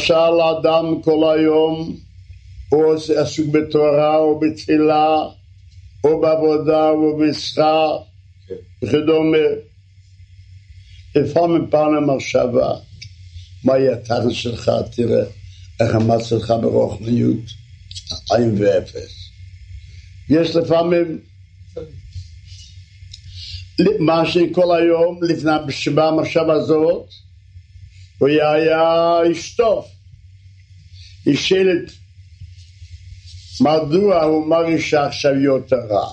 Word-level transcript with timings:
משל 0.00 0.40
אדם 0.58 1.02
כל 1.02 1.38
היום 1.38 1.96
הוא 2.68 2.94
עסוק 3.16 3.46
בתורה 3.46 4.16
או 4.16 4.40
בתפילה 4.40 5.16
או 6.04 6.20
בעבודה 6.20 6.90
או 6.90 7.16
במשרה 7.16 7.98
וכדומה. 8.82 9.38
לפעמים 11.14 11.66
פעם 11.70 11.94
למחשבה, 11.94 12.72
מה 13.64 13.78
יהיה 13.78 13.92
התכן 13.92 14.30
שלך, 14.30 14.70
תראה 14.96 15.24
איך 15.80 15.94
עמד 15.94 16.24
שלך 16.24 16.54
ברוחניות, 16.60 17.44
עין 18.30 18.54
ואפס. 18.58 19.30
יש 20.28 20.56
לפעמים 20.56 21.18
מה 23.98 24.26
שכל 24.26 24.76
היום, 24.76 25.20
לפני 25.22 25.50
המחשבה 25.96 26.52
הזאת, 26.52 27.08
הוא 28.20 28.28
היה 28.28 29.20
איש 29.30 29.56
טוב. 29.56 29.86
היא 31.26 31.36
שואלת, 31.36 31.92
מדוע 33.60 34.22
הוא 34.22 34.46
מרגיש 34.46 34.94
עכשיו 34.94 35.34
יותר 35.34 35.76
רע? 35.90 36.08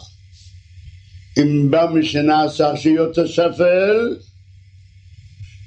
אם 1.37 1.71
בא 1.71 1.85
משנעשה 1.93 2.71
עכשיו 2.71 2.91
יותר 2.91 3.27
שפל, 3.27 4.17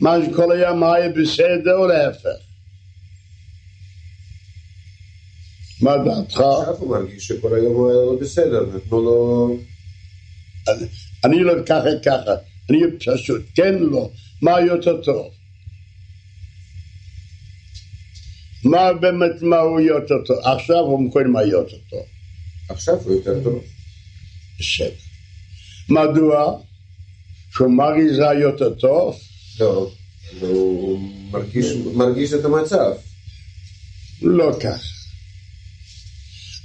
מה 0.01 0.17
שכל 0.27 0.53
היום 0.53 0.85
היה 0.85 1.09
בסדר 1.09 1.77
או 1.77 1.87
להפך? 1.87 2.41
מה 5.81 5.97
דעתך? 5.97 6.41
עכשיו 6.41 6.75
הוא 6.75 6.91
מרגיש 6.91 7.27
שכל 7.27 7.55
היום 7.55 7.75
הוא 7.75 7.91
היה 7.91 8.01
לא 8.01 8.19
בסדר, 8.21 8.77
נתנו 8.77 9.03
לו... 9.03 9.57
אני 11.25 11.41
לא 11.41 11.53
ככה 11.67 11.89
ככה, 12.05 12.35
אני 12.71 12.79
פשוט, 12.99 13.43
כן 13.55 13.75
לא, 13.75 14.11
מה 14.43 14.61
יותר 14.61 15.03
טוב? 15.03 15.40
מה 18.65 18.93
באמת, 18.93 19.43
מה 19.43 19.59
הוא 19.59 19.81
יותר 19.81 20.15
טוב? 20.27 20.39
עכשיו 20.45 20.79
הוא 20.79 21.13
קודם 21.13 21.33
מה 21.33 21.43
יותר 21.43 21.77
טוב. 21.91 22.03
עכשיו 22.69 22.95
הוא 22.95 23.13
יותר 23.13 23.45
טוב. 23.45 23.63
בסדר. 24.59 24.91
מדוע? 25.89 26.61
שהוא 27.53 27.71
מרגיש 27.71 28.13
זה 28.17 28.23
יותר 28.23 28.75
טוב? 28.75 29.17
לא, 29.61 29.91
הוא 30.41 30.99
מרגיש, 31.31 31.67
מרגיש 31.95 32.33
את 32.33 32.45
המצב. 32.45 32.93
לא 34.23 34.51
ככה. 34.61 34.91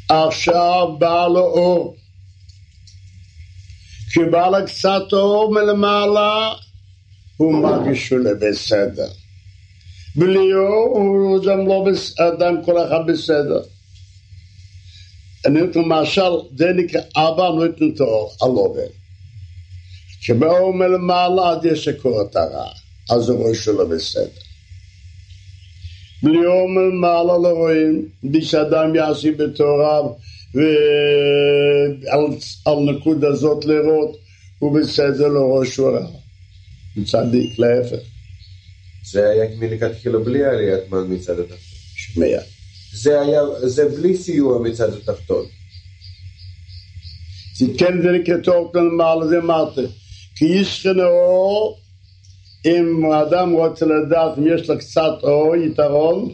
עכשיו 0.09 0.97
בא 1.00 1.28
לו 1.28 1.39
אור. 1.39 1.95
כשבא 4.09 4.50
לה 4.50 4.66
קצת 4.66 5.13
אור 5.13 5.53
מלמעלה, 5.53 6.53
הוא 7.38 7.63
מרגיש 7.63 8.07
שהוא 8.07 8.19
לא 8.19 8.31
בסדר. 8.41 9.09
בלי 10.16 10.53
אור 10.53 10.98
הוא 10.98 11.44
גם 11.46 11.68
לא 11.68 11.86
בסדר, 11.92 12.50
כל 12.66 12.88
אחד 12.88 13.00
בסדר. 13.08 13.62
אני 15.46 15.62
נותן 15.62 15.80
למשל, 15.80 16.31
זה 16.58 16.66
נקרא 16.76 17.02
אבא 17.16 17.50
נותן 17.50 17.90
את 17.96 18.00
האור, 18.00 18.31
הלובן. 18.42 18.92
כשבאור 20.22 20.74
מלמעלה 20.74 21.50
אז 21.50 21.66
יש 21.66 21.88
הכורת 21.88 22.36
הרע, 22.36 22.70
אז 23.09 23.30
הוא 23.30 23.40
רואה 23.40 23.56
שהוא 23.56 23.78
לא 23.78 23.86
בסדר. 23.86 24.42
בלי 26.24 26.46
אור 26.46 26.70
מלמעלה 26.70 27.38
לא 27.38 27.50
רואים, 27.50 28.06
בלי 28.24 28.42
שאדם 28.42 28.96
יעשי 28.96 29.32
בתורה 29.32 30.02
ועל 32.64 32.80
נקודה 32.80 33.35
זאת 33.35 33.66
לראות, 33.66 34.18
הוא 34.59 34.79
בסדר 34.79 35.28
לא 35.28 35.40
רואה 35.40 35.66
שהוא 35.66 35.90
רע. 35.90 36.08
הוא 36.96 37.06
צדיק, 37.06 37.59
להפך. 37.59 38.15
זה 39.11 39.29
היה 39.29 39.46
מלכתחילה 39.59 40.19
בלי 40.19 40.46
עליית 40.46 40.91
מן 40.91 41.13
מצד 41.13 41.40
התחתון. 41.40 41.57
שמיע. 41.96 42.40
זה 42.93 43.22
היה, 43.22 43.41
זה 43.63 43.90
בלי 43.90 44.17
סיוע 44.17 44.59
מצד 44.59 44.93
התחתון. 44.93 45.46
כן 47.78 48.02
זה 48.02 48.09
טוב 48.43 48.72
כאן 48.73 48.87
מעלה 48.87 49.28
זה 49.28 49.37
אמרתי. 49.37 49.81
כי 50.35 50.46
ישכן 50.46 50.99
אור, 50.99 51.79
אם 52.66 53.05
האדם 53.11 53.52
רוצה 53.52 53.85
לדעת 53.85 54.37
אם 54.37 54.47
יש 54.55 54.69
לו 54.69 54.78
קצת 54.78 55.13
אור, 55.23 55.55
יתרון, 55.55 56.31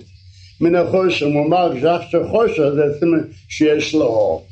מן 0.62 0.76
החושר, 0.76 1.26
הוא 1.26 1.48
אמר 1.48 1.72
חושר 2.32 2.76
זה 2.76 2.82
שיש 3.50 3.94
לו 3.94 4.06
אור. 4.06 4.48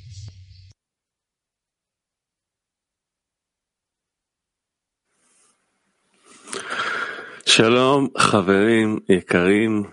שלום 7.61 8.07
חברים 8.17 8.99
יקרים, 9.09 9.83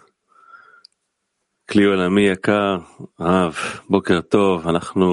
כלי 1.70 1.84
עולמי 1.84 2.22
יקר, 2.22 2.78
רב, 3.20 3.56
בוקר 3.90 4.20
טוב, 4.20 4.68
אנחנו 4.68 5.06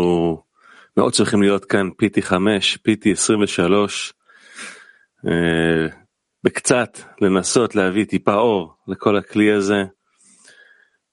מאוד 0.98 1.14
צריכים 1.14 1.42
להיות 1.42 1.66
כאן 1.66 1.90
פיטי 1.98 2.22
5, 2.22 2.78
פיטי 2.78 3.12
23, 3.12 4.14
אה, 5.28 5.88
בקצת 6.44 6.98
לנסות 7.22 7.76
להביא 7.76 8.06
טיפה 8.06 8.34
אור 8.34 8.74
לכל 8.88 9.18
הכלי 9.18 9.52
הזה, 9.52 9.84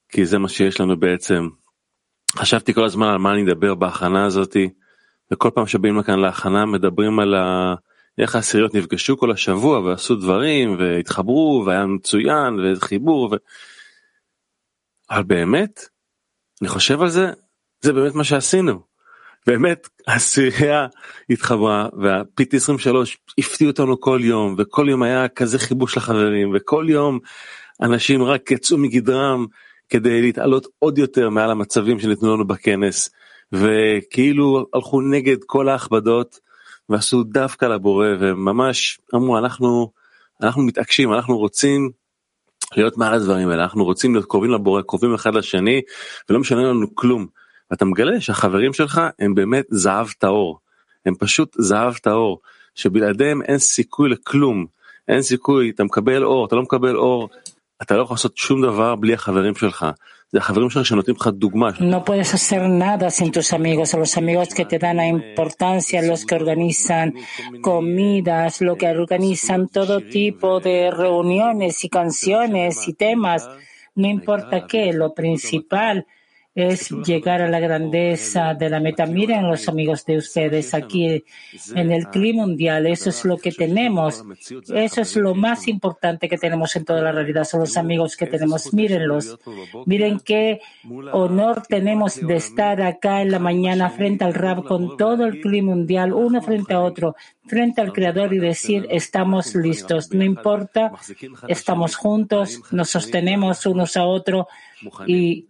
כי 0.09 0.27
זה 0.27 0.39
מה 0.39 0.49
שיש 0.49 0.81
לנו 0.81 1.01
בעצם. 1.01 1.49
חשבתי 2.37 2.75
כל 2.75 2.85
הזמן 2.85 3.07
על 3.07 3.19
מה 3.19 3.33
אני 3.33 3.43
אדבר 3.43 3.75
בהכנה 3.75 4.27
הזאתי, 4.27 4.71
וכל 5.33 5.51
פעם 5.55 5.67
שבאים 5.67 5.99
לכאן 5.99 6.19
להכנה 6.19 6.67
מדברים 6.67 7.19
על 7.19 7.35
ה... 7.35 7.75
איך 8.21 8.35
העשיריות 8.35 8.75
נפגשו 8.75 9.19
כל 9.19 9.31
השבוע 9.31 9.81
ועשו 9.81 10.17
דברים 10.17 10.77
והתחברו 10.79 11.63
והיה 11.67 11.87
מצוין 11.87 12.55
וחיבור 12.59 13.29
ו... 13.33 13.37
אבל 15.11 15.23
באמת, 15.23 15.81
אני 16.63 16.69
חושב 16.69 17.03
על 17.03 17.09
זה, 17.09 17.31
זה 17.81 17.93
באמת 17.93 18.15
מה 18.15 18.25
שעשינו. 18.25 18.81
באמת 19.47 19.89
העשירייה 20.07 20.87
התחברה 21.31 21.89
והפיט 22.03 22.55
23 22.55 23.19
הפתיע 23.39 23.69
אותנו 23.69 24.01
כל 24.01 24.21
יום 24.23 24.55
וכל 24.59 24.87
יום 24.89 25.03
היה 25.03 25.29
כזה 25.29 25.59
חיבור 25.59 25.89
של 25.89 26.01
החברים 26.01 26.53
וכל 26.55 26.87
יום 26.89 27.19
אנשים 27.83 28.23
רק 28.23 28.51
יצאו 28.51 28.79
מגדרם 28.79 29.47
כדי 29.89 30.23
להתעלות 30.23 30.67
עוד 30.79 30.99
יותר 30.99 31.31
מעל 31.31 31.51
המצבים 31.51 32.01
שניתנו 32.01 32.35
לנו 32.35 32.47
בכנס 32.47 33.11
וכאילו 33.53 34.67
הלכו 34.75 35.01
נגד 35.01 35.37
כל 35.47 35.69
ההכבדות 35.69 36.41
ועשו 36.91 37.23
דווקא 37.23 37.65
לבורא 37.65 38.07
וממש 38.21 39.01
אמרו 39.15 39.39
אנחנו 39.39 39.93
אנחנו 40.43 40.63
מתעקשים 40.63 41.13
אנחנו 41.13 41.39
רוצים 41.39 41.91
להיות 42.77 42.99
מעל 42.99 43.15
הדברים 43.15 43.49
האלה 43.49 43.63
אנחנו 43.63 43.85
רוצים 43.85 44.15
להיות 44.15 44.27
קרובים 44.27 44.51
לבורא 44.51 44.83
קרובים 44.83 45.15
אחד 45.15 45.35
לשני 45.35 45.81
ולא 46.29 46.41
משנה 46.41 46.63
לנו 46.63 46.95
כלום. 46.95 47.27
ואתה 47.71 47.85
מגלה 47.85 48.21
שהחברים 48.21 48.73
שלך 48.73 49.01
הם 49.19 49.35
באמת 49.35 49.65
זהב 49.71 50.09
טהור. 50.19 50.59
הם 51.07 51.15
פשוט 51.15 51.57
זהב 51.59 51.95
טהור 51.95 52.41
שבלעדיהם 52.75 53.43
אין 53.43 53.59
סיכוי 53.59 54.09
לכלום. 54.09 54.67
אין 55.09 55.23
סיכוי 55.23 55.71
אתה 55.71 55.85
מקבל 55.85 56.25
אור 56.25 56.47
אתה 56.47 56.57
לא 56.57 56.63
מקבל 56.63 56.97
אור 56.97 57.29
No 61.81 62.05
puedes 62.05 62.33
hacer 62.35 62.69
nada 62.69 63.11
sin 63.11 63.33
tus 63.33 63.53
amigos, 63.53 63.95
los 63.95 64.17
amigos 64.17 64.55
que 64.55 64.65
te 64.65 64.79
dan 64.79 64.99
la 64.99 65.07
importancia, 65.09 66.03
los 66.03 66.25
que 66.25 66.37
organizan 66.37 67.15
comidas, 67.63 68.61
los 68.61 68.77
que 68.77 68.87
organizan 68.87 69.69
todo 69.69 70.03
tipo 70.03 70.61
de 70.61 70.91
reuniones 70.91 71.83
y 71.85 71.89
canciones 71.89 72.87
y 72.87 72.93
temas. 72.93 73.49
No 73.95 74.07
importa 74.09 74.67
qué, 74.67 74.93
lo 74.93 75.15
principal 75.15 76.07
es 76.55 76.91
llegar 76.91 77.43
a 77.43 77.49
la 77.49 77.61
grandeza 77.61 78.55
de 78.55 78.69
la 78.69 78.81
meta. 78.81 79.07
Miren 79.07 79.49
los 79.49 79.69
amigos 79.69 80.05
de 80.05 80.17
ustedes 80.17 80.75
aquí 80.75 81.25
en 81.75 81.93
el 81.93 82.09
clima 82.09 82.45
mundial, 82.47 82.87
eso 82.87 83.11
es 83.11 83.25
lo 83.25 83.39
que 83.39 83.53
tenemos. 83.53 84.25
Eso 84.75 85.01
es 85.01 85.17
lo 85.17 85.35
más 85.35 85.69
importante 85.69 86.29
que 86.29 86.39
tenemos 86.39 86.75
en 86.75 86.85
toda 86.85 87.03
la 87.03 87.13
realidad, 87.13 87.45
son 87.45 87.61
los 87.61 87.77
amigos 87.77 88.17
que 88.17 88.27
tenemos. 88.27 88.73
Mírenlos. 88.73 89.39
Miren 89.87 90.21
qué 90.21 90.61
honor 91.13 91.63
tenemos 91.69 92.17
de 92.17 92.37
estar 92.37 92.83
acá 92.83 93.23
en 93.23 93.31
la 93.31 93.39
mañana 93.39 93.91
frente 93.91 94.25
al 94.25 94.35
Rab 94.35 94.65
con 94.65 94.97
todo 94.97 95.27
el 95.27 95.41
clima 95.41 95.71
mundial, 95.75 96.13
uno 96.13 96.43
frente 96.43 96.75
a 96.75 96.81
otro, 96.81 97.15
frente 97.47 97.81
al 97.81 97.93
Creador 97.93 98.35
y 98.35 98.39
decir, 98.39 98.87
estamos 98.91 99.55
listos. 99.55 100.13
No 100.13 100.25
importa, 100.25 100.93
estamos 101.47 101.95
juntos, 101.95 102.61
nos 102.73 102.91
sostenemos 102.91 103.67
unos 103.67 103.97
a 103.97 104.05
otros 104.05 104.47
y 105.07 105.47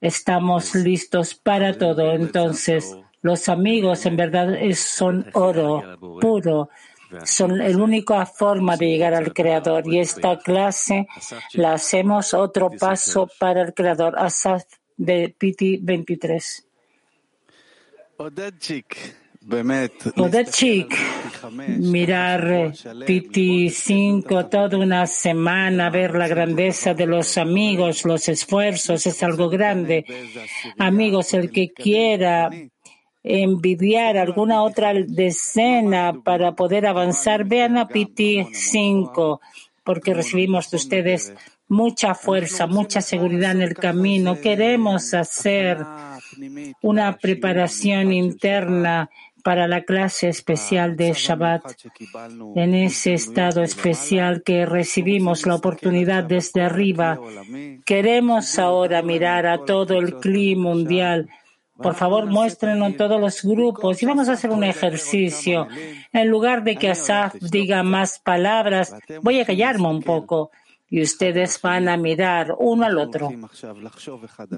estamos 0.00 0.74
listos 0.74 1.34
para 1.34 1.76
todo. 1.76 2.12
Entonces, 2.12 2.96
los 3.22 3.48
amigos 3.48 4.06
en 4.06 4.16
verdad 4.16 4.56
son 4.74 5.26
oro 5.32 5.98
puro. 6.20 6.68
Son 7.24 7.58
la 7.58 7.68
única 7.68 8.26
forma 8.26 8.76
de 8.76 8.86
llegar 8.86 9.14
al 9.14 9.32
Creador. 9.32 9.86
Y 9.86 10.00
esta 10.00 10.38
clase 10.38 11.06
la 11.52 11.74
hacemos 11.74 12.34
otro 12.34 12.70
paso 12.70 13.28
para 13.38 13.62
el 13.62 13.74
Creador. 13.74 14.18
Asaf 14.18 14.64
de 14.96 15.34
Piti 15.36 15.78
23. 15.80 16.66
Podachik, 20.16 20.96
mirar 21.78 22.72
Piti 23.06 23.68
5 23.68 24.46
toda 24.46 24.78
una 24.78 25.06
semana, 25.06 25.90
ver 25.90 26.14
la 26.14 26.28
grandeza 26.28 26.94
de 26.94 27.04
los 27.04 27.36
amigos, 27.36 28.06
los 28.06 28.28
esfuerzos, 28.30 29.06
es 29.06 29.22
algo 29.22 29.50
grande. 29.50 30.06
Amigos, 30.78 31.34
el 31.34 31.50
que 31.50 31.72
quiera 31.72 32.48
envidiar 33.22 34.16
alguna 34.16 34.62
otra 34.62 34.94
decena 34.94 36.14
para 36.24 36.54
poder 36.54 36.86
avanzar, 36.86 37.44
vean 37.44 37.76
a 37.76 37.86
Piti 37.86 38.46
5, 38.50 39.40
porque 39.84 40.14
recibimos 40.14 40.70
de 40.70 40.76
ustedes 40.78 41.34
mucha 41.68 42.14
fuerza, 42.14 42.66
mucha 42.66 43.00
seguridad 43.00 43.52
en 43.52 43.62
el 43.62 43.74
camino. 43.74 44.40
Queremos 44.40 45.12
hacer 45.12 45.78
una 46.82 47.16
preparación 47.16 48.12
interna 48.12 49.10
para 49.44 49.68
la 49.68 49.82
clase 49.82 50.28
especial 50.28 50.96
de 50.96 51.12
Shabbat. 51.12 51.62
En 52.56 52.74
ese 52.74 53.12
estado 53.12 53.62
especial 53.62 54.42
que 54.42 54.64
recibimos 54.64 55.46
la 55.46 55.56
oportunidad 55.56 56.24
desde 56.24 56.62
arriba, 56.62 57.20
queremos 57.84 58.58
ahora 58.58 59.02
mirar 59.02 59.46
a 59.46 59.58
todo 59.58 59.98
el 59.98 60.14
clima 60.14 60.70
mundial. 60.70 61.28
Por 61.76 61.94
favor, 61.94 62.24
muéstrenos 62.24 62.96
todos 62.96 63.20
los 63.20 63.42
grupos 63.42 64.02
y 64.02 64.06
vamos 64.06 64.28
a 64.28 64.32
hacer 64.32 64.50
un 64.50 64.64
ejercicio. 64.64 65.68
En 66.12 66.28
lugar 66.28 66.64
de 66.64 66.76
que 66.76 66.90
Asaf 66.90 67.34
diga 67.34 67.82
más 67.82 68.20
palabras, 68.20 68.96
voy 69.22 69.40
a 69.40 69.44
callarme 69.44 69.88
un 69.88 70.02
poco 70.02 70.50
y 70.94 71.02
ustedes 71.02 71.60
van 71.60 71.88
a 71.88 71.96
mirar 71.96 72.54
uno 72.56 72.86
al 72.86 72.98
otro. 72.98 73.28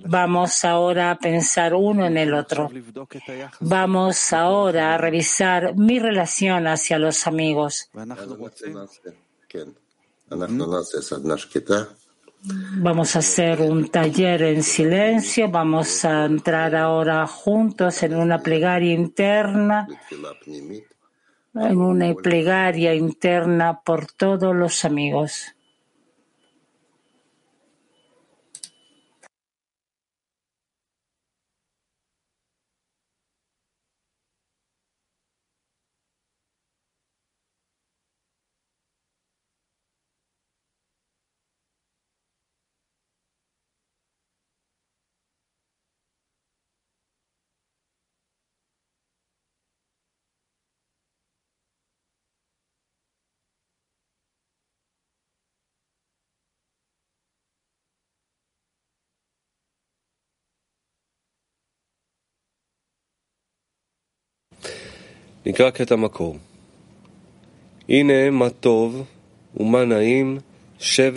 Vamos 0.04 0.64
ahora 0.66 1.12
a 1.12 1.18
pensar 1.18 1.72
uno 1.72 2.04
en 2.04 2.18
el 2.18 2.34
otro. 2.34 2.70
Vamos 3.60 4.34
ahora 4.34 4.94
a 4.94 4.98
revisar 4.98 5.74
mi 5.76 5.98
relación 5.98 6.66
hacia 6.66 6.98
los 6.98 7.26
amigos. 7.26 7.88
Vamos 12.82 13.16
a 13.16 13.18
hacer 13.20 13.62
un 13.62 13.88
taller 13.88 14.42
en 14.42 14.62
silencio. 14.62 15.50
Vamos 15.50 16.04
a 16.04 16.26
entrar 16.26 16.76
ahora 16.76 17.26
juntos 17.26 18.02
en 18.02 18.14
una 18.14 18.42
plegaria 18.42 18.92
interna, 18.92 19.88
en 21.54 21.78
una 21.78 22.12
plegaria 22.12 22.94
interna 22.94 23.80
por 23.80 24.12
todos 24.12 24.54
los 24.54 24.84
amigos. 24.84 25.55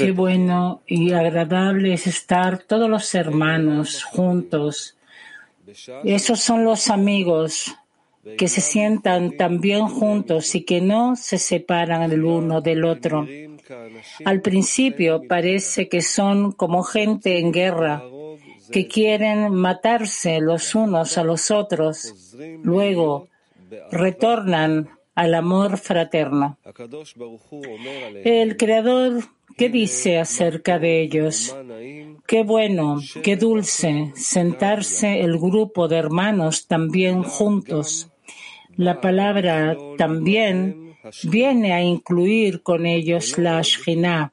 Qué 0.05 0.11
bueno 0.11 0.83
y 0.85 1.13
agradable 1.13 1.93
es 1.93 2.05
estar 2.05 2.59
todos 2.59 2.87
los 2.87 3.15
hermanos 3.15 4.03
juntos. 4.03 4.97
Esos 6.03 6.39
son 6.41 6.63
los 6.63 6.91
amigos 6.91 7.75
que 8.37 8.47
se 8.47 8.61
sientan 8.61 9.35
también 9.35 9.87
juntos 9.87 10.53
y 10.53 10.63
que 10.63 10.79
no 10.79 11.15
se 11.15 11.39
separan 11.39 12.03
el 12.03 12.23
uno 12.23 12.61
del 12.61 12.85
otro. 12.85 13.27
Al 14.25 14.41
principio 14.41 15.23
parece 15.27 15.89
que 15.89 16.03
son 16.03 16.51
como 16.51 16.83
gente 16.83 17.39
en 17.39 17.51
guerra, 17.51 18.03
que 18.71 18.87
quieren 18.87 19.55
matarse 19.55 20.39
los 20.39 20.75
unos 20.75 21.17
a 21.17 21.23
los 21.23 21.49
otros. 21.49 22.35
Luego 22.61 23.27
retornan 23.91 24.89
al 25.19 25.35
amor 25.35 25.77
fraterno. 25.77 26.57
El 28.23 28.55
Creador, 28.55 29.23
¿qué 29.57 29.67
dice 29.67 30.17
acerca 30.17 30.79
de 30.79 31.01
ellos? 31.01 31.53
Qué 32.25 32.43
bueno, 32.43 33.01
qué 33.21 33.35
dulce 33.35 34.13
sentarse 34.15 35.19
el 35.19 35.37
grupo 35.37 35.89
de 35.89 35.97
hermanos 35.97 36.67
también 36.67 37.23
juntos. 37.23 38.09
La 38.77 39.01
palabra 39.01 39.75
también 39.97 40.95
viene 41.23 41.73
a 41.73 41.81
incluir 41.81 42.63
con 42.63 42.85
ellos 42.85 43.37
la 43.37 43.61
Shekhinah. 43.61 44.31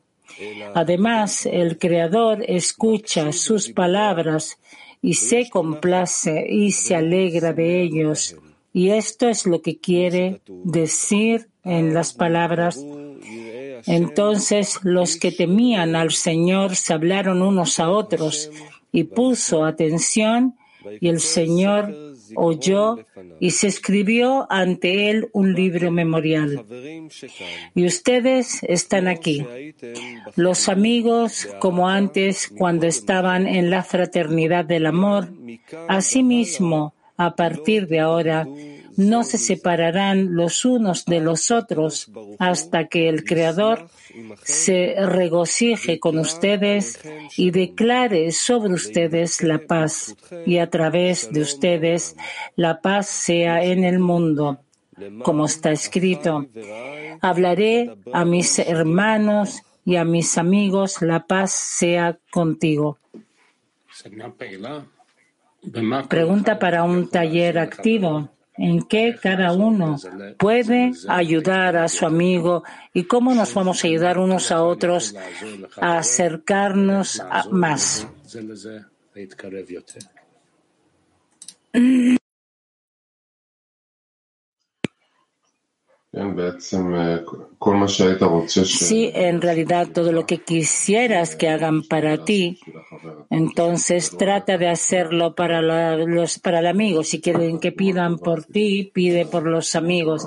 Además, 0.73 1.47
el 1.47 1.79
Creador 1.79 2.45
escucha 2.47 3.33
sus 3.33 3.71
palabras 3.71 4.57
y 5.03 5.15
se 5.15 5.51
complace 5.51 6.47
y 6.49 6.71
se 6.71 6.95
alegra 6.95 7.53
de 7.53 7.83
ellos 7.83 8.37
y 8.77 8.91
esto 8.91 9.31
es 9.31 9.47
lo 9.47 9.63
que 9.63 9.79
quiere 9.79 10.43
decir 10.47 11.49
en 11.65 11.95
las 11.95 12.13
palabras. 12.13 12.79
Entonces 13.87 14.81
los 14.83 15.17
que 15.17 15.33
temían 15.33 15.97
al 15.97 16.11
Señor 16.11 16.77
se 16.77 16.93
hablaron 16.93 17.41
unos 17.41 17.81
a 17.81 17.89
otros 17.89 18.51
y 18.93 19.05
puso 19.05 19.65
atención 19.65 20.57
y 21.01 21.09
el 21.09 21.21
Señor 21.21 21.97
oyó 22.35 22.99
y 23.41 23.53
se 23.53 23.69
escribió 23.69 24.47
ante 24.51 25.09
él 25.09 25.31
un 25.33 25.55
libro 25.55 25.91
memorial. 25.91 26.67
Y 27.75 27.87
ustedes 27.87 28.63
están 28.63 29.09
aquí, 29.09 29.43
los 30.35 30.69
amigos 30.69 31.49
como 31.61 31.89
antes 31.89 32.53
cuando 32.59 32.87
estaban 32.87 33.47
en 33.47 33.71
la 33.71 33.83
fraternidad 33.83 34.67
del 34.67 34.85
amor, 34.85 35.31
asimismo 35.89 36.93
a 37.17 37.35
partir 37.35 37.87
de 37.87 38.01
ahora, 38.01 38.47
no 38.97 39.25
se 39.25 39.39
separarán 39.39 40.35
los 40.35 40.65
unos 40.65 41.05
de 41.05 41.21
los 41.21 41.51
otros 41.51 42.11
hasta 42.39 42.87
que 42.89 43.09
el 43.09 43.25
Creador 43.25 43.89
se 44.43 44.95
regocije 44.99 46.01
con 46.01 46.19
ustedes 46.19 47.01
y 47.37 47.51
declare 47.51 48.33
sobre 48.33 48.73
ustedes 48.73 49.43
la 49.43 49.59
paz 49.59 50.17
y 50.47 50.59
a 50.59 50.71
través 50.71 51.31
de 51.31 51.43
ustedes 51.43 52.17
la 52.57 52.81
paz 52.81 53.07
sea 53.09 53.63
en 53.63 53.85
el 53.85 53.99
mundo. 53.99 54.61
Como 55.23 55.45
está 55.45 55.73
escrito, 55.73 56.47
hablaré 57.21 57.95
a 58.15 58.25
mis 58.25 58.59
hermanos 58.59 59.63
y 59.85 59.97
a 59.97 60.05
mis 60.05 60.39
amigos, 60.39 61.03
la 61.03 61.27
paz 61.27 61.53
sea 61.53 62.19
contigo. 62.31 62.99
Pregunta 66.09 66.59
para 66.59 66.85
un 66.85 67.09
taller 67.09 67.59
activo. 67.59 68.31
¿En 68.59 68.83
qué 68.85 69.15
cada 69.21 69.53
uno 69.53 69.99
puede 70.39 70.93
ayudar 71.09 71.77
a 71.77 71.89
su 71.89 72.07
amigo 72.07 72.65
y 72.95 73.05
cómo 73.05 73.35
nos 73.35 73.53
vamos 73.53 73.85
a 73.85 73.87
ayudar 73.87 74.19
unos 74.19 74.51
a 74.51 74.63
otros 74.63 75.15
a 75.79 75.99
acercarnos 75.99 77.23
más? 77.51 78.07
Si 88.79 89.11
en 89.15 89.43
realidad 89.43 89.89
todo 89.93 90.13
lo 90.13 90.25
que 90.25 90.39
quisieras 90.39 91.37
que 91.37 91.49
hagan 91.49 91.83
para 91.83 92.25
ti, 92.25 92.59
entonces 93.29 94.17
trata 94.17 94.57
de 94.57 94.69
hacerlo 94.69 95.35
para, 95.35 95.61
los, 95.61 96.39
para 96.39 96.61
el 96.61 96.67
amigo. 96.67 97.05
Si 97.05 97.21
quieren 97.21 97.61
que 97.61 97.73
pidan 97.73 98.19
por 98.19 98.45
ti, 98.45 98.91
pide 98.95 99.27
por 99.27 99.47
los 99.47 99.77
amigos. 99.77 100.27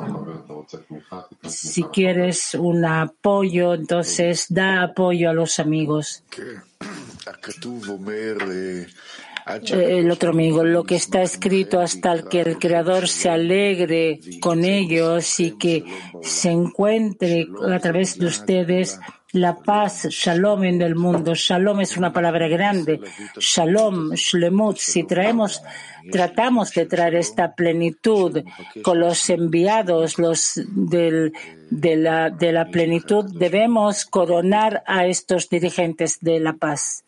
Si 1.48 1.84
quieres 1.86 2.53
un 2.53 2.86
apoyo, 2.86 3.74
entonces 3.74 4.46
da 4.50 4.84
apoyo 4.84 5.31
a 5.31 5.34
los 5.34 5.60
amigos. 5.60 6.24
El 9.67 10.12
otro 10.12 10.31
amigo, 10.31 10.63
lo 10.63 10.84
que 10.84 10.96
está 10.96 11.22
escrito 11.22 11.79
hasta 11.79 12.24
que 12.24 12.41
el 12.41 12.58
Creador 12.58 13.08
se 13.08 13.29
alegre 13.29 14.19
con 14.39 14.63
ellos 14.63 15.39
y 15.39 15.58
que 15.58 15.84
se 16.22 16.51
encuentre 16.51 17.48
a 17.72 17.79
través 17.79 18.17
de 18.17 18.27
ustedes 18.27 19.00
la 19.31 19.55
paz, 19.55 20.08
shalom 20.10 20.63
en 20.63 20.81
el 20.81 20.96
mundo. 20.96 21.36
Shalom 21.36 21.81
es 21.81 21.98
una 21.98 22.12
palabra 22.12 22.48
grande. 22.48 23.00
Shalom, 23.38 24.13
shlemut. 24.13 24.77
Si 24.77 25.03
traemos, 25.03 25.62
tratamos 26.12 26.72
de 26.74 26.88
traer 26.88 27.15
esta 27.15 27.53
plenitud 27.53 28.43
con 28.81 29.00
los 29.00 29.29
enviados, 29.29 30.17
los 30.17 30.60
del, 30.67 31.34
de, 31.69 31.96
la, 31.96 32.31
de 32.31 32.51
la 32.51 32.65
plenitud, 32.65 33.25
debemos 33.38 34.05
coronar 34.05 34.84
a 34.88 35.05
estos 35.05 35.48
dirigentes 35.48 36.17
de 36.22 36.39
la 36.39 36.53
paz. 36.53 37.03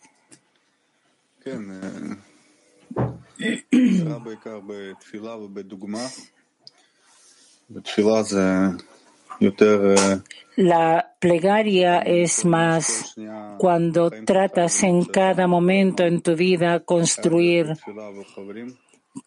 La 10.58 11.16
plegaria 11.20 12.00
es 12.00 12.46
más 12.46 13.16
cuando 13.58 14.12
tratas 14.12 14.84
en 14.84 15.06
cada 15.06 15.48
momento 15.48 16.04
en 16.04 16.22
tu 16.22 16.36
vida 16.36 16.82
construir 16.82 17.78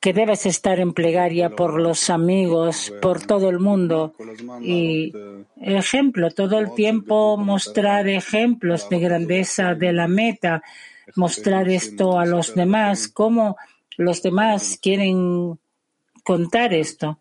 que 0.00 0.12
debes 0.12 0.47
estar 0.47 0.80
en 0.80 0.92
plegaria 0.92 1.50
por 1.50 1.80
los 1.80 2.11
amigos, 2.11 2.92
por 3.02 3.26
todo 3.26 3.50
el 3.50 3.59
mundo. 3.59 4.14
Y 4.62 5.12
ejemplo, 5.61 6.30
todo 6.30 6.59
el 6.59 6.75
tiempo 6.75 7.37
mostrar 7.37 8.09
ejemplos 8.09 8.88
de 8.88 9.00
grandeza 9.00 9.75
de 9.75 9.92
la 9.92 10.09
meta, 10.09 10.62
mostrar 11.16 11.68
esto 11.68 12.18
a 12.18 12.26
los 12.26 12.54
demás, 12.54 13.08
cómo 13.08 13.56
los 13.96 14.23
demás 14.23 14.78
quieren 14.80 15.58
contar 16.25 16.73
esto. 16.75 17.18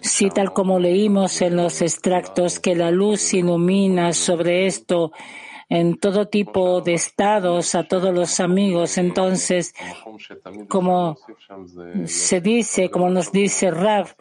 Sí, 0.00 0.30
tal 0.30 0.52
como 0.52 0.78
leímos 0.78 1.40
en 1.42 1.56
los 1.56 1.82
extractos, 1.82 2.60
que 2.60 2.74
la 2.74 2.90
luz 2.90 3.34
ilumina 3.34 4.12
sobre 4.12 4.66
esto 4.66 5.12
en 5.68 5.98
todo 5.98 6.28
tipo 6.28 6.80
de 6.80 6.94
estados 6.94 7.74
a 7.74 7.84
todos 7.84 8.14
los 8.14 8.40
amigos. 8.40 8.98
Entonces, 8.98 9.74
como 10.68 11.16
se 12.04 12.40
dice, 12.40 12.90
como 12.90 13.10
nos 13.10 13.32
dice 13.32 13.70
Rav, 13.70 14.14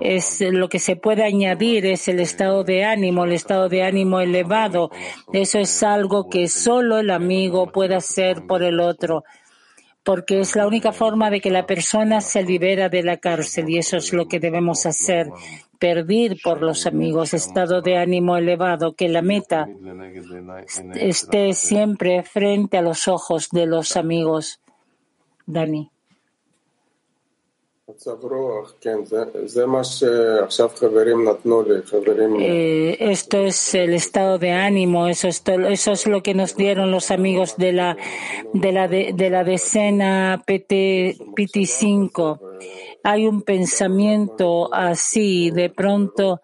es 0.00 0.40
lo 0.40 0.68
que 0.68 0.78
se 0.78 0.96
puede 0.96 1.24
añadir 1.24 1.86
es 1.86 2.08
el 2.08 2.20
estado 2.20 2.64
de 2.64 2.84
ánimo, 2.84 3.24
el 3.24 3.32
estado 3.32 3.68
de 3.68 3.82
ánimo 3.82 4.20
elevado. 4.20 4.90
Eso 5.32 5.58
es 5.58 5.82
algo 5.82 6.28
que 6.28 6.48
solo 6.48 6.98
el 6.98 7.10
amigo 7.10 7.72
puede 7.72 7.96
hacer 7.96 8.46
por 8.46 8.62
el 8.62 8.80
otro 8.80 9.24
porque 10.04 10.40
es 10.40 10.54
la 10.54 10.66
única 10.66 10.92
forma 10.92 11.30
de 11.30 11.40
que 11.40 11.50
la 11.50 11.66
persona 11.66 12.20
se 12.20 12.42
libera 12.42 12.88
de 12.90 13.02
la 13.02 13.16
cárcel 13.16 13.70
y 13.70 13.78
eso 13.78 13.96
es 13.96 14.12
lo 14.12 14.28
que 14.28 14.38
debemos 14.38 14.84
hacer, 14.84 15.30
perdir 15.78 16.36
por 16.42 16.60
los 16.60 16.86
amigos, 16.86 17.32
estado 17.32 17.80
de 17.80 17.96
ánimo 17.96 18.36
elevado, 18.36 18.94
que 18.94 19.08
la 19.08 19.22
meta 19.22 19.66
esté 20.94 21.54
siempre 21.54 22.22
frente 22.22 22.76
a 22.76 22.82
los 22.82 23.08
ojos 23.08 23.48
de 23.50 23.66
los 23.66 23.96
amigos. 23.96 24.60
Dani. 25.46 25.90
Eh, 32.40 32.96
esto 32.98 33.44
es 33.44 33.74
el 33.74 33.92
estado 33.92 34.38
de 34.38 34.52
ánimo, 34.52 35.06
eso 35.06 35.28
es, 35.28 36.06
lo 36.06 36.22
que 36.22 36.32
nos 36.32 36.56
dieron 36.56 36.90
los 36.90 37.10
amigos 37.10 37.58
de 37.58 37.72
la, 37.74 37.98
de 38.54 38.72
la, 38.72 38.88
de, 38.88 39.30
la 39.30 39.44
decena 39.44 40.42
PT, 40.46 41.18
PT5. 41.36 42.40
Hay 43.02 43.26
un 43.26 43.42
pensamiento 43.42 44.72
así, 44.72 45.50
de 45.50 45.68
pronto 45.68 46.40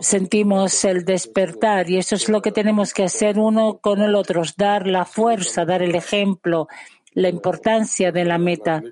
sentimos 0.00 0.86
el 0.86 1.04
despertar 1.04 1.90
y 1.90 1.98
eso 1.98 2.14
es 2.14 2.30
lo 2.30 2.40
que 2.40 2.52
tenemos 2.52 2.94
que 2.94 3.04
hacer 3.04 3.38
uno 3.38 3.78
con 3.78 4.00
el 4.00 4.14
otro, 4.14 4.42
dar 4.56 4.86
la 4.86 5.04
fuerza, 5.04 5.66
dar 5.66 5.82
el 5.82 5.94
ejemplo, 5.94 6.68
la 7.14 7.28
importancia 7.28 8.12
de 8.12 8.24
la 8.24 8.38
meta 8.38 8.82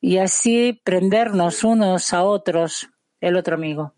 y 0.00 0.18
así 0.18 0.78
prendernos 0.84 1.64
unos 1.64 2.12
a 2.12 2.24
otros, 2.24 2.90
el 3.20 3.36
otro 3.36 3.54
amigo. 3.54 3.94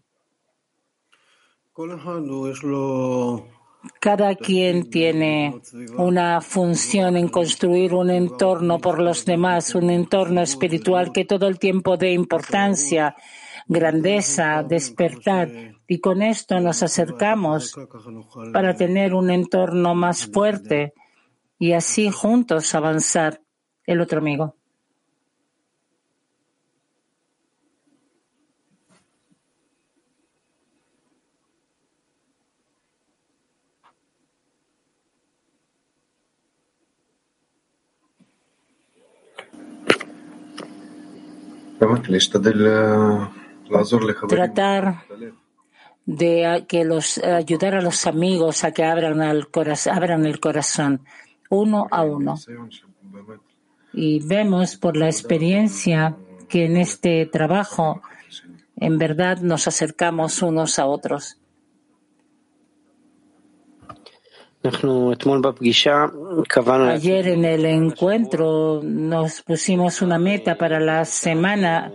Cada 4.00 4.34
quien 4.34 4.88
tiene 4.88 5.60
una 5.96 6.40
función 6.40 7.16
en 7.16 7.28
construir 7.28 7.94
un 7.94 8.10
entorno 8.10 8.78
por 8.78 9.00
los 9.00 9.24
demás, 9.24 9.74
un 9.74 9.90
entorno 9.90 10.42
espiritual 10.42 11.12
que 11.12 11.24
todo 11.24 11.48
el 11.48 11.58
tiempo 11.58 11.96
dé 11.96 12.12
importancia, 12.12 13.14
grandeza, 13.66 14.62
despertar. 14.62 15.50
Y 15.86 15.98
con 15.98 16.22
esto 16.22 16.60
nos 16.60 16.82
acercamos 16.82 17.74
para 18.52 18.74
tener 18.74 19.12
un 19.12 19.30
entorno 19.30 19.94
más 19.94 20.26
fuerte 20.26 20.94
y 21.58 21.72
así 21.72 22.10
juntos 22.10 22.74
avanzar. 22.74 23.40
El 23.86 24.00
otro 24.00 24.18
amigo. 24.18 24.56
Tratar 44.28 45.04
de 46.06 46.64
que 46.66 46.84
los 46.84 47.18
ayudar 47.18 47.76
a 47.76 47.82
los 47.82 48.06
amigos 48.08 48.64
a 48.64 48.72
que 48.72 48.82
abran, 48.84 49.20
corazón, 49.50 49.94
abran 49.94 50.26
el 50.26 50.40
corazón 50.40 51.02
uno 51.50 51.86
a 51.90 52.02
uno. 52.02 52.36
Y 53.92 54.20
vemos 54.26 54.76
por 54.76 54.96
la 54.96 55.06
experiencia 55.06 56.16
que 56.48 56.66
en 56.66 56.76
este 56.76 57.26
trabajo 57.26 58.02
en 58.76 58.98
verdad 58.98 59.38
nos 59.38 59.66
acercamos 59.68 60.42
unos 60.42 60.78
a 60.78 60.86
otros. 60.86 61.38
Ayer 66.90 67.28
en 67.28 67.44
el 67.44 67.64
encuentro 67.64 68.80
nos 68.82 69.42
pusimos 69.42 70.02
una 70.02 70.18
meta 70.18 70.58
para 70.58 70.80
la 70.80 71.04
semana 71.04 71.92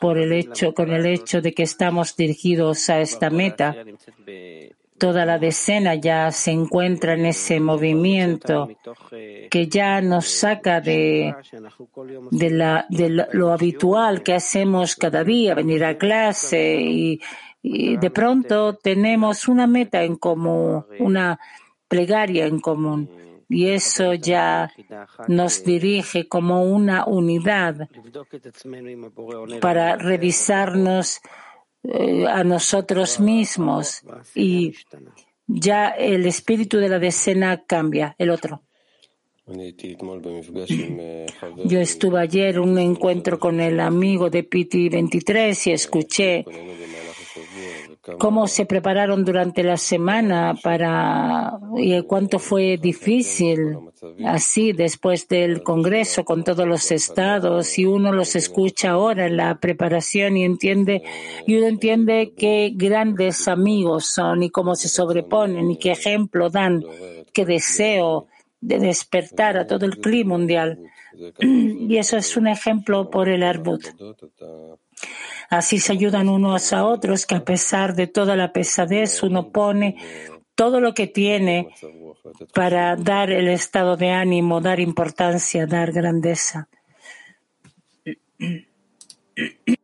por 0.00 0.18
el 0.18 0.32
hecho, 0.32 0.74
con 0.74 0.90
el 0.92 1.06
hecho 1.06 1.40
de 1.40 1.54
que 1.54 1.62
estamos 1.62 2.14
dirigidos 2.16 2.90
a 2.90 3.00
esta 3.00 3.30
meta 3.30 3.74
toda 5.02 5.26
la 5.26 5.36
decena 5.36 5.96
ya 5.96 6.30
se 6.30 6.52
encuentra 6.52 7.14
en 7.14 7.26
ese 7.26 7.58
movimiento 7.58 8.68
que 9.50 9.66
ya 9.66 10.00
nos 10.00 10.28
saca 10.28 10.80
de, 10.80 11.34
lo 13.32 13.52
habitual 13.52 14.22
que 14.22 14.34
hacemos 14.34 14.94
cada 14.94 15.24
día, 15.24 15.56
venir 15.56 15.84
a 15.84 15.98
clase 15.98 16.76
y, 16.80 17.20
de 17.64 18.10
pronto 18.10 18.76
tenemos 18.76 19.48
una 19.48 19.66
meta 19.66 20.04
en 20.04 20.14
común, 20.14 20.86
una 21.00 21.36
plegaria 21.88 22.46
en 22.46 22.60
común. 22.60 23.10
Y 23.48 23.70
eso 23.70 24.14
ya 24.14 24.70
nos 25.26 25.64
dirige 25.64 26.28
como 26.28 26.62
una 26.62 27.06
unidad 27.06 27.88
para 29.60 29.96
revisarnos 29.96 31.20
eh, 31.84 32.26
a 32.26 32.44
nosotros 32.44 33.20
mismos. 33.20 34.02
y 34.34 34.74
ya 35.46 35.88
el 35.88 36.26
espíritu 36.26 36.78
de 36.78 36.88
la 36.88 36.98
decena 36.98 37.64
cambia, 37.66 38.14
el 38.18 38.30
otro. 38.30 38.62
Yo 41.64 41.80
estuve 41.80 42.20
ayer 42.20 42.54
en 42.54 42.60
un 42.60 42.78
encuentro 42.78 43.38
con 43.38 43.60
el 43.60 43.80
amigo 43.80 44.30
de 44.30 44.44
Piti 44.44 44.88
23 44.88 45.66
y 45.66 45.72
escuché 45.72 46.44
cómo 48.18 48.48
se 48.48 48.66
prepararon 48.66 49.24
durante 49.24 49.62
la 49.62 49.76
semana 49.76 50.54
para 50.60 51.58
y 51.76 52.02
cuánto 52.02 52.38
fue 52.38 52.76
difícil 52.76 53.78
así 54.24 54.72
después 54.72 55.28
del 55.28 55.62
Congreso 55.62 56.24
con 56.24 56.42
todos 56.42 56.66
los 56.66 56.90
estados 56.90 57.78
y 57.78 57.84
uno 57.84 58.12
los 58.12 58.34
escucha 58.34 58.90
ahora 58.90 59.26
en 59.26 59.36
la 59.36 59.58
preparación 59.60 60.36
y 60.36 60.44
entiende 60.44 61.02
y 61.46 61.56
uno 61.56 61.68
entiende 61.68 62.32
qué 62.36 62.72
grandes 62.74 63.46
amigos 63.46 64.06
son 64.06 64.42
y 64.42 64.50
cómo 64.50 64.74
se 64.74 64.88
sobreponen 64.88 65.70
y 65.70 65.78
qué 65.78 65.92
ejemplo 65.92 66.50
dan, 66.50 66.82
qué 67.32 67.44
deseo 67.46 68.26
de 68.60 68.78
despertar 68.78 69.56
a 69.56 69.66
todo 69.66 69.86
el 69.86 69.98
clima 69.98 70.36
mundial. 70.36 70.78
Y 71.40 71.98
eso 71.98 72.16
es 72.16 72.36
un 72.36 72.46
ejemplo 72.46 73.10
por 73.10 73.28
el 73.28 73.42
Arbut. 73.42 73.84
Así 75.50 75.78
se 75.78 75.92
ayudan 75.92 76.28
unos 76.28 76.72
a 76.72 76.84
otros, 76.84 77.26
que 77.26 77.34
a 77.34 77.44
pesar 77.44 77.94
de 77.94 78.06
toda 78.06 78.36
la 78.36 78.52
pesadez, 78.52 79.22
uno 79.22 79.50
pone 79.50 79.96
todo 80.54 80.80
lo 80.80 80.94
que 80.94 81.06
tiene 81.06 81.68
para 82.54 82.96
dar 82.96 83.30
el 83.30 83.48
estado 83.48 83.96
de 83.96 84.10
ánimo, 84.10 84.60
dar 84.60 84.80
importancia, 84.80 85.66
dar 85.66 85.92
grandeza. 85.92 86.68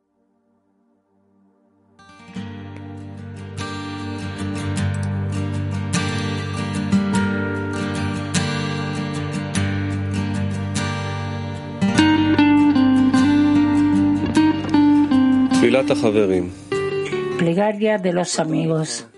Plegaria 17.37 17.99
de 17.99 18.13
los 18.13 18.39
amigos. 18.39 19.09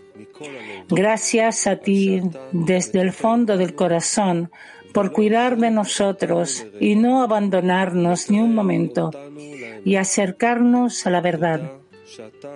Gracias 0.89 1.67
a 1.67 1.77
ti 1.77 2.23
desde 2.51 3.03
el 3.03 3.13
fondo 3.13 3.59
del 3.59 3.75
corazón 3.75 4.51
por 4.95 5.13
cuidar 5.13 5.59
de 5.59 5.71
nosotros 5.71 6.67
y 6.81 6.95
no 6.95 7.23
abandonarnos 7.23 8.31
ni 8.31 8.41
un 8.41 8.55
momento 8.55 9.11
y 9.85 9.97
acercarnos 9.97 11.07
a 11.07 11.11
la 11.11 11.21
verdad. 11.21 11.73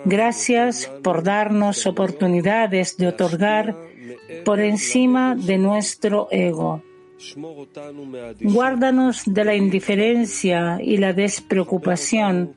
Gracias 0.07 0.90
por 1.03 1.23
darnos 1.23 1.87
oportunidades 1.87 2.97
de 2.97 3.09
otorgar 3.09 3.77
por 4.47 4.61
encima 4.61 5.37
de 5.37 5.59
nuestro 5.59 6.29
ego 6.31 6.83
Guárdanos 8.40 9.22
de 9.27 9.44
la 9.44 9.55
indiferencia 9.55 10.79
y 10.81 10.96
la 10.96 11.12
despreocupación. 11.12 12.55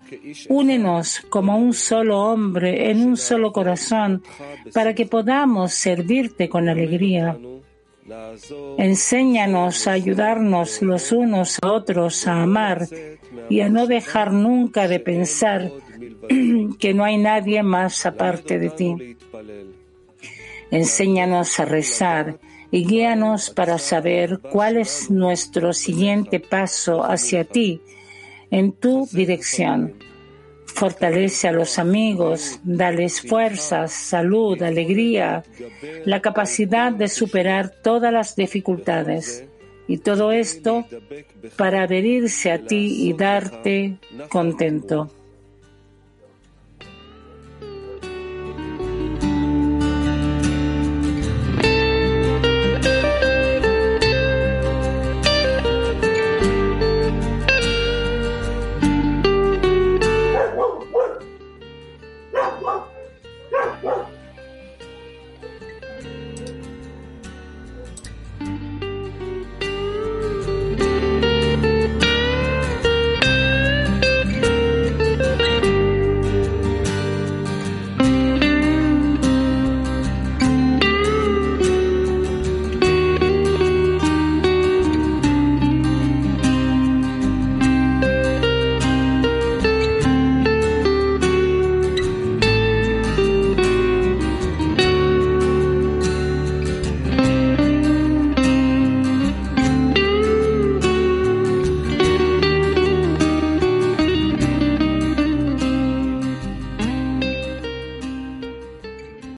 Únenos 0.50 1.22
como 1.30 1.58
un 1.58 1.74
solo 1.74 2.20
hombre 2.20 2.89
en 2.89 3.06
un 3.06 3.17
solo 3.17 3.52
corazón 3.52 4.24
para 4.74 4.93
que 4.93 5.06
podamos 5.06 5.74
servirte 5.74 6.50
con 6.50 6.70
alegría. 6.70 7.38
Enséñanos 8.78 9.88
a 9.88 9.91
ayudarnos 9.91 10.82
los 10.82 11.12
unos 11.12 11.60
a 11.62 11.72
otros 11.72 12.28
a 12.28 12.43
amar 12.43 12.88
y 13.50 13.60
a 13.62 13.70
no 13.70 13.86
dejar 13.86 14.32
nunca 14.32 14.88
de 14.88 15.00
pensar 15.00 15.72
que 16.80 16.93
no 16.93 17.04
hay 17.04 17.17
nadie 17.17 17.63
más 17.63 18.06
aparte 18.06 18.60
de 18.60 18.70
ti. 18.70 19.17
Enséñanos 20.72 21.60
a 21.60 21.65
rezar 21.65 22.39
y 22.71 22.86
guíanos 22.86 23.49
para 23.49 23.77
saber 23.77 24.39
cuál 24.51 24.77
es 24.77 25.10
nuestro 25.10 25.73
siguiente 25.73 26.39
paso 26.39 27.03
hacia 27.03 27.43
ti 27.45 27.82
en 28.51 28.73
tu 28.73 29.08
dirección. 29.12 29.93
Fortalece 30.65 31.47
a 31.47 31.51
los 31.51 31.80
amigos, 31.80 32.60
dales 32.63 33.21
fuerzas, 33.21 33.91
salud, 33.91 34.62
alegría, 34.62 35.43
la 36.06 36.21
capacidad 36.21 36.91
de 36.91 37.08
superar 37.08 37.71
todas 37.82 38.13
las 38.13 38.36
dificultades. 38.36 39.45
Y 39.88 39.99
todo 39.99 40.32
esto 40.32 40.86
para 41.56 41.84
adherirse 41.84 42.51
a 42.51 42.60
ti 42.60 43.08
y 43.08 43.13
darte 43.13 43.97
contento. 44.30 45.10